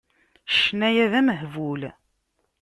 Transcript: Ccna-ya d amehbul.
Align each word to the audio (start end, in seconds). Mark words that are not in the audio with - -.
Ccna-ya 0.55 1.05
d 1.11 1.13
amehbul. 1.19 1.81